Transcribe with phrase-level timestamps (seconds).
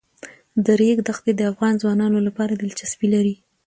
[0.63, 3.35] د ریګ دښتې د افغان ځوانانو لپاره دلچسپي لري.